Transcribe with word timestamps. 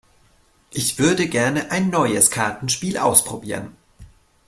Ich 0.71 0.97
würde 0.97 1.27
gerne 1.29 1.69
ein 1.69 1.91
neues 1.91 2.31
Kartenspiel 2.31 2.97
ausprobieren. 2.97 3.77